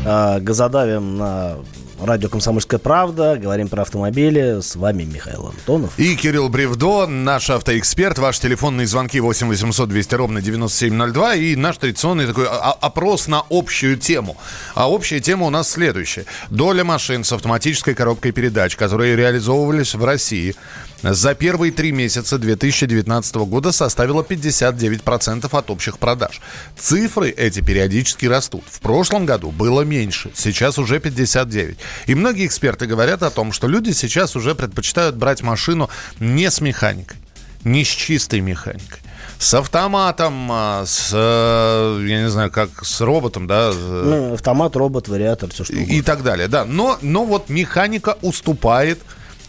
[0.06, 1.56] А, Газодавим на
[2.00, 3.36] радио «Комсомольская правда».
[3.36, 4.62] Говорим про автомобили.
[4.62, 5.98] С вами Михаил Антонов.
[5.98, 8.18] И Кирилл Бревдо, наш автоэксперт.
[8.18, 11.34] Ваши телефонные звонки 8 800 200 ровно 9702.
[11.34, 14.38] И наш традиционный такой опрос на общую тему.
[14.74, 16.24] А общая тема у нас следующая.
[16.48, 20.54] Доля машин с автоматической коробкой передач, которые реализовывались в России,
[21.02, 26.40] за первые три месяца 2019 года составила 59% от общих продаж.
[26.78, 28.64] Цифры эти периодически растут.
[28.68, 31.78] В прошлом году было меньше, сейчас уже 59.
[32.06, 36.60] И многие эксперты говорят о том, что люди сейчас уже предпочитают брать машину не с
[36.60, 37.18] механикой,
[37.64, 39.00] не с чистой механикой.
[39.38, 44.74] С автоматом, а, с, э, я не знаю, как с роботом, да, э, Ну, автомат,
[44.76, 45.92] робот, вариатор, все что угодно.
[45.92, 46.64] и так далее, да.
[46.64, 48.98] Но, но вот механика уступает,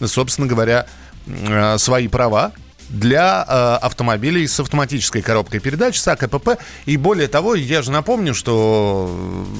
[0.04, 0.86] собственно говоря,
[1.78, 2.52] свои права
[2.88, 6.58] для э, автомобилей с автоматической коробкой передач, с АКПП.
[6.86, 9.10] И более того, я же напомню, что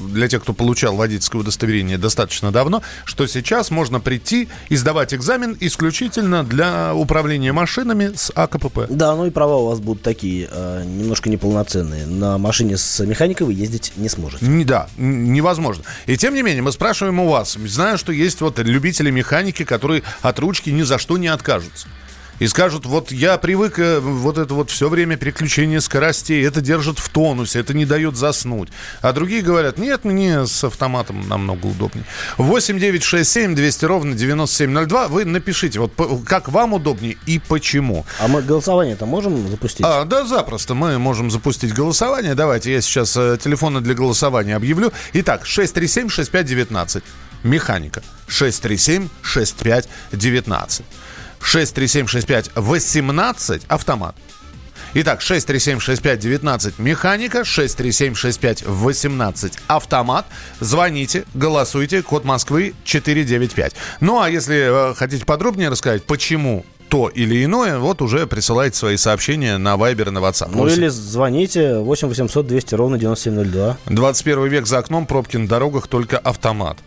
[0.09, 5.13] э, для тех, кто получал водительское удостоверение достаточно давно, что сейчас можно прийти и сдавать
[5.13, 8.87] экзамен исключительно для управления машинами с АКПП.
[8.89, 12.05] Да, ну и права у вас будут такие, э, немножко неполноценные.
[12.05, 14.45] На машине с механикой вы ездить не сможете.
[14.45, 15.83] Не- Да, невозможно.
[16.05, 17.53] И тем не менее, мы спрашиваем у вас.
[17.65, 21.87] Знаю, что есть вот любители механики, которые от ручки ни за что не откажутся.
[22.39, 26.97] И скажут, вот я привык э, вот это вот все время переключение скоростей, это держит
[26.97, 28.69] в тонусе, это не дает заснуть.
[29.01, 32.05] А другие говорят, нет, мне с автоматом намного удобнее.
[32.37, 35.09] 8 9 6 7 200 ровно 9702.
[35.09, 35.91] Вы напишите, вот
[36.25, 38.05] как вам удобнее и почему.
[38.19, 39.85] А мы голосование-то можем запустить?
[39.85, 40.75] А, да, запросто.
[40.75, 42.35] Мы можем запустить голосование.
[42.35, 44.93] Давайте я сейчас э, телефоны для голосования объявлю.
[45.13, 47.03] Итак, 637-6519.
[47.43, 48.01] Механика.
[48.27, 50.83] 637-6519.
[51.41, 53.63] 637-6518.
[53.67, 54.15] Автомат.
[54.95, 60.25] Итак, 637-6519 механика, 637-6518 автомат.
[60.59, 63.73] Звоните, голосуйте, код Москвы 495.
[63.99, 68.97] Ну, а если э, хотите подробнее рассказать, почему то или иное, вот уже присылайте свои
[68.97, 70.49] сообщения на Viber и на WhatsApp.
[70.51, 73.77] Ну или звоните 8 800 200 ровно 9702.
[73.85, 76.77] 21 век за окном, пробки на дорогах, только автомат.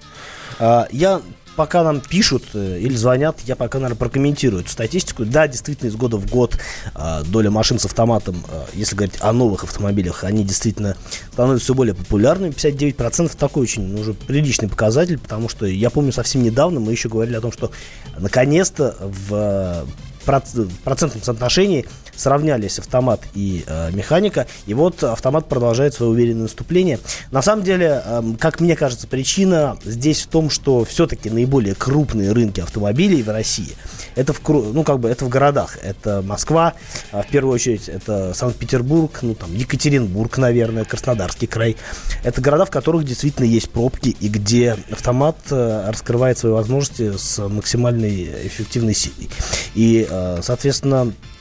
[0.58, 1.22] А, Я
[1.56, 5.24] пока нам пишут э, или звонят, я пока, наверное, прокомментирую эту статистику.
[5.24, 6.58] Да, действительно, из года в год
[6.94, 10.96] а, доля машин с автоматом, а, если говорить о новых автомобилях, они действительно
[11.32, 12.52] становятся все более популярными.
[12.52, 17.08] 59% такой очень ну, уже приличный показатель, потому что я помню совсем недавно мы еще
[17.08, 17.70] говорили о том, что
[18.16, 19.84] наконец-то в э,
[20.24, 21.86] процентном соотношении
[22.16, 26.98] сравнялись автомат и э, механика, и вот автомат продолжает свое уверенное наступление.
[27.30, 32.32] На самом деле, эм, как мне кажется, причина здесь в том, что все-таки наиболее крупные
[32.32, 33.76] рынки автомобилей в России
[34.16, 35.78] это в, ну, как бы это в городах.
[35.82, 36.74] Это Москва,
[37.10, 41.76] а в первую очередь это Санкт-Петербург, ну, там, Екатеринбург, наверное, Краснодарский край.
[42.22, 47.46] Это города, в которых действительно есть пробки и где автомат э, раскрывает свои возможности с
[47.48, 49.30] максимальной эффективной силой.
[49.74, 51.31] И, э, соответственно, э,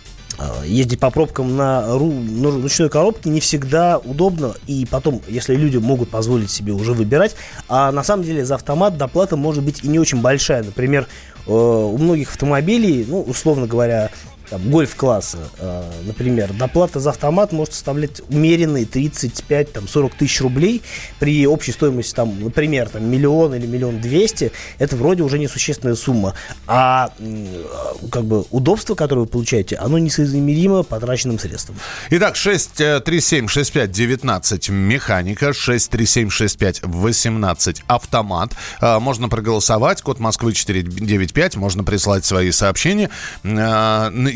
[0.65, 4.53] ездить по пробкам на, ру- на ручной коробке не всегда удобно.
[4.67, 7.35] И потом, если люди могут позволить себе уже выбирать,
[7.67, 10.63] а на самом деле за автомат доплата может быть и не очень большая.
[10.63, 11.07] Например,
[11.47, 14.09] э, у многих автомобилей, ну, условно говоря,
[14.51, 20.81] там, гольф-класса, э, например, доплата за автомат может составлять умеренные 35, там, 40 тысяч рублей
[21.19, 26.33] при общей стоимости, там, например, там, миллион или миллион двести, это вроде уже несущественная сумма.
[26.67, 27.63] А э,
[28.11, 31.77] как бы удобство, которое вы получаете, оно несоизмеримо потраченным средством.
[32.09, 38.51] Итак, 6376519 механика, 6376518 автомат.
[38.81, 43.09] А, Можно проголосовать, код Москвы 495, можно прислать свои сообщения.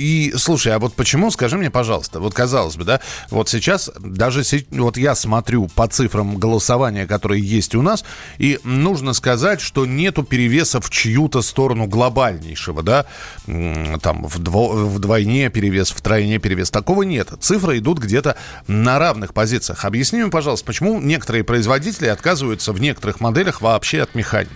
[0.06, 3.00] И, слушай, а вот почему, скажи мне, пожалуйста, вот казалось бы, да,
[3.32, 8.06] вот сейчас, даже вот я смотрю по цифрам голосования, которые есть у нас,
[8.38, 13.08] и нужно сказать, что нету перевеса в чью-то сторону глобальнейшего, да,
[13.48, 16.70] там вдво- вдвойне перевес, втройне перевес.
[16.70, 17.32] Такого нет.
[17.40, 18.38] Цифры идут где-то
[18.68, 19.86] на равных позициях.
[19.86, 24.54] Объясни мне, пожалуйста, почему некоторые производители отказываются в некоторых моделях вообще от механики?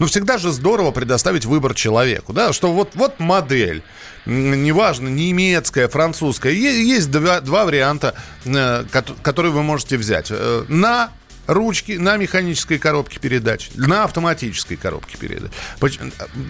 [0.00, 3.84] Ну, всегда же здорово предоставить выбор человеку, да, что вот, вот модель,
[4.26, 8.14] неважно, немецкая, французская, есть два, два варианта,
[8.44, 10.28] э, кот- которые вы можете взять.
[10.30, 11.10] Э, На
[11.46, 15.50] ручки на механической коробке передач, на автоматической коробке передач.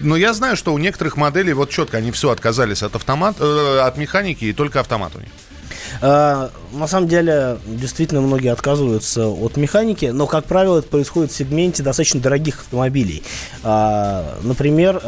[0.03, 3.79] Но я знаю, что у некоторых моделей вот четко они все отказались от автомат, э,
[3.79, 5.29] от механики и только автомат у них.
[6.01, 11.81] На самом деле, действительно, многие отказываются от механики, но, как правило, это происходит в сегменте
[11.83, 13.23] достаточно дорогих автомобилей.
[14.43, 15.01] Например,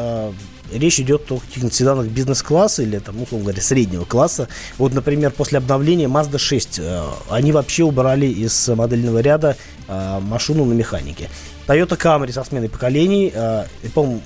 [0.72, 4.48] речь идет о каких-нибудь седанах бизнес-класса или, там, условно говоря, среднего класса.
[4.78, 9.58] Вот, например, после обновления Mazda 6 э, они вообще убрали из модельного ряда
[9.88, 11.30] а, машину на механике.
[11.68, 14.22] Toyota Camry со сменой поколений, а, и, по-моему,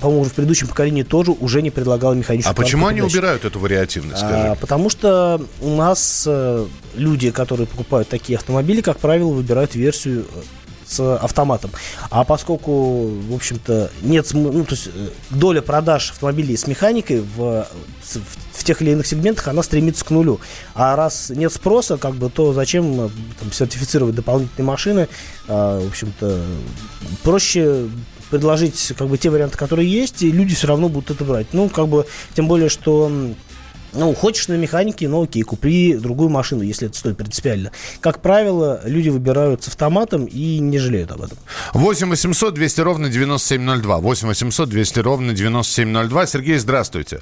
[0.00, 3.14] по-моему, уже в предыдущем поколении тоже уже не предлагала механическую А почему они передач.
[3.14, 4.60] убирают эту вариативность, А, скажи?
[4.60, 10.40] потому что у нас э, люди, которые покупают такие автомобили, как правило, выбирают версию э,
[10.86, 11.70] с автоматом.
[12.10, 17.66] А поскольку, в общем-то, нет ну, то есть э, доля продаж автомобилей с механикой в,
[17.66, 18.16] в,
[18.52, 20.40] в тех или иных сегментах, она стремится к нулю.
[20.74, 23.08] А раз нет спроса, как бы, то зачем э,
[23.40, 25.08] там, сертифицировать дополнительные машины?
[25.48, 26.42] А, в общем-то,
[27.22, 27.88] проще
[28.30, 31.48] предложить как бы те варианты, которые есть, и люди все равно будут это брать.
[31.52, 33.10] Ну, как бы, тем более, что
[33.96, 37.72] ну, хочешь на механике, ну окей, купи другую машину, если это стоит принципиально.
[38.00, 41.38] Как правило, люди выбирают с автоматом и не жалеют об этом.
[41.72, 43.98] 8 800 200 ровно 9702.
[43.98, 46.26] 8 800 200 ровно 9702.
[46.26, 47.20] Сергей, здравствуйте.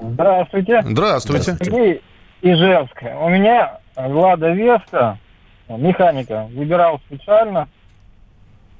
[0.00, 0.82] Здравствуйте.
[0.84, 1.56] Здравствуйте.
[1.58, 2.02] Сергей
[2.42, 3.16] Ижевская.
[3.18, 5.18] У меня Лада Веста,
[5.68, 7.68] механика, выбирал специально,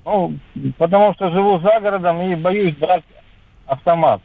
[0.05, 0.39] ну,
[0.79, 3.05] потому что живу за городом и боюсь брать
[3.67, 4.21] автомат.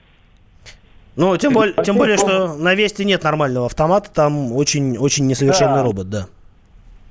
[1.21, 5.75] Ну, тем более, тем более, что на Весте нет нормального автомата, там очень, очень несовершенный
[5.75, 5.83] Да.
[5.83, 6.25] робот, да.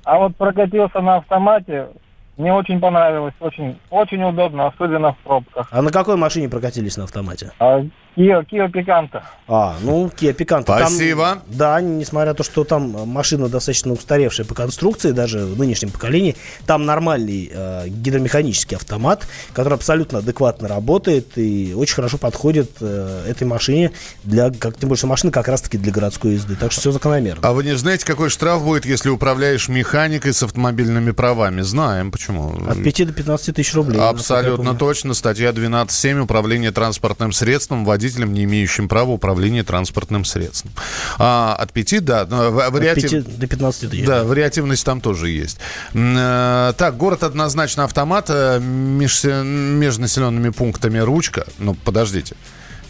[0.03, 1.87] А вот прокатился на автомате,
[2.35, 5.69] мне очень понравилось, очень, очень удобно, особенно в пробках.
[5.71, 7.53] А на какой машине прокатились на автомате?
[7.59, 7.85] А
[8.15, 9.21] Kia, Kia Picanto.
[9.47, 10.65] А, ну, Picanto.
[10.65, 11.39] Там, Спасибо.
[11.47, 16.35] да, несмотря на то, что там машина достаточно устаревшая по конструкции, даже в нынешнем поколении,
[16.65, 23.43] там нормальный э, гидромеханический автомат, который абсолютно адекватно работает и очень хорошо подходит э, этой
[23.45, 23.91] машине
[24.23, 26.55] для, как тем больше машина как раз-таки для городской езды.
[26.55, 27.47] Так что все закономерно.
[27.47, 31.61] А вы не знаете, какой штраф будет, если управляешь механикой с автомобильными правами?
[31.61, 32.53] Знаем, почему.
[32.67, 33.99] От 5 до 15 тысяч рублей.
[33.99, 35.13] Абсолютно точно.
[35.13, 36.21] Статья 12.7.
[36.21, 40.71] Управление транспортным средством водителем, не имеющим права управления транспортным средством.
[41.19, 42.25] А, от 5, да.
[42.27, 44.05] но в- От вариатив- 5 до 15 тысяч.
[44.05, 45.59] Да, вариативность там тоже есть.
[45.93, 51.45] Э, Так, город однозначно автомат, э, меж, межнаселенными пунктами ручка.
[51.59, 52.35] Ну, подождите.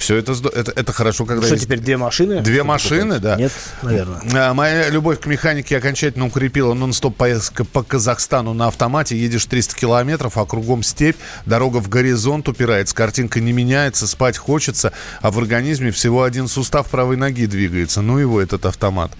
[0.01, 2.41] Все это, это, это хорошо, когда Что есть- теперь, две машины?
[2.41, 3.21] Две машины, покупать?
[3.21, 3.35] да.
[3.35, 3.51] Нет,
[3.83, 4.21] наверное.
[4.33, 9.15] А, Моя любовь к механике окончательно укрепила нон-стоп поездка по Казахстану на автомате.
[9.15, 14.91] Едешь 300 километров, а кругом степь, дорога в горизонт упирается, картинка не меняется, спать хочется,
[15.21, 18.01] а в организме всего один сустав правой ноги двигается.
[18.01, 19.11] Ну его этот автомат.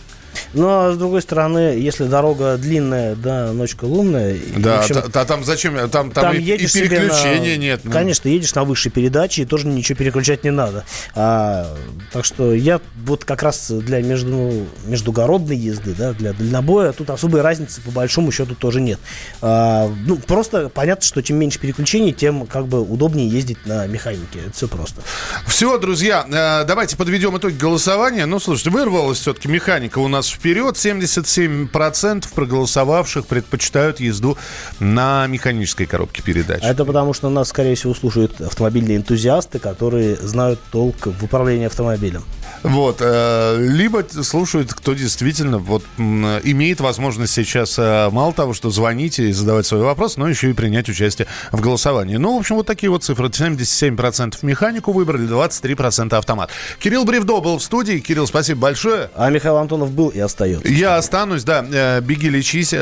[0.58, 4.38] А с другой стороны, если дорога длинная, да, ночка лунная.
[4.58, 5.76] Да, общем, та- та- там зачем?
[5.90, 7.82] Там, там, там и, и переключения на- нет.
[7.84, 7.92] ну.
[7.92, 10.84] Конечно, едешь на высшей передаче, и тоже ничего переключать не надо.
[11.16, 11.76] А,
[12.12, 17.42] так что я вот как раз для между, междугородной езды, да, для дальнобоя, тут особой
[17.42, 19.00] разницы по большому счету тоже нет.
[19.42, 24.40] А, ну, просто понятно, что чем меньше переключений, тем как бы удобнее ездить на механике.
[24.48, 25.02] Это все просто.
[25.48, 28.26] Все, друзья, э, давайте подведем итоги голосования.
[28.26, 30.76] Ну, слушайте, вырвалась все-таки механика у нас вперед.
[30.76, 34.38] 77% проголосовавших предпочитают езду
[34.80, 36.62] на механической коробке передач.
[36.64, 42.24] Это потому, что нас, скорее всего, слушают автомобильные энтузиасты, которые знают толк в управлении автомобилем.
[42.64, 42.98] Вот.
[43.00, 49.32] э, Либо слушают, кто действительно вот имеет возможность сейчас э, мало того, что звонить и
[49.32, 52.18] задавать свои вопросы, но еще и принять участие в голосовании.
[52.18, 53.28] Ну, в общем, вот такие вот цифры.
[53.28, 56.50] 77% механику выбрали, 23% автомат.
[56.80, 58.00] Кирилл Бревдо был в студии.
[58.00, 59.10] Кирилл, спасибо большое.
[59.16, 60.68] А Михаил Антонов был и остается.
[60.68, 61.66] Я останусь, да.
[61.72, 62.74] Э, Беги, лечись,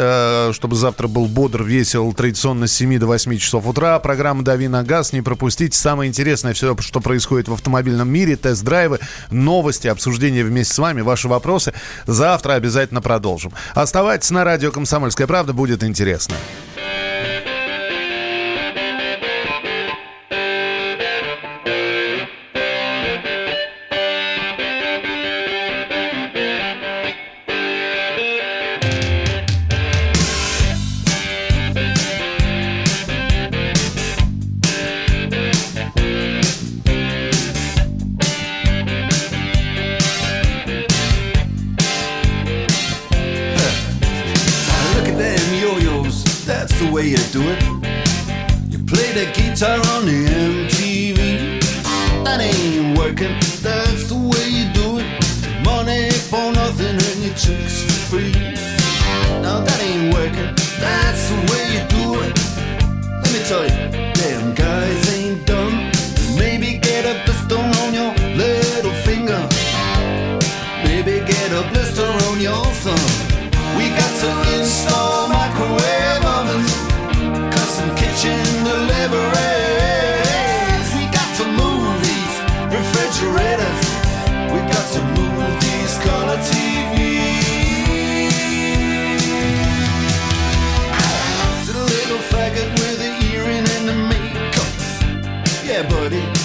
[0.55, 3.99] чтобы завтра был бодр, весел, традиционно с 7 до 8 часов утра.
[3.99, 5.13] Программа «Дави на газ».
[5.13, 5.77] Не пропустите.
[5.77, 8.35] Самое интересное все, что происходит в автомобильном мире.
[8.35, 8.99] Тест-драйвы,
[9.69, 11.73] новости, обсуждения вместе с вами, ваши вопросы.
[12.07, 13.53] Завтра обязательно продолжим.
[13.75, 15.53] Оставайтесь на радио «Комсомольская правда».
[15.53, 16.33] Будет интересно.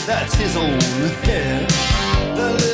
[0.07, 0.81] That's his own
[1.25, 2.74] hair.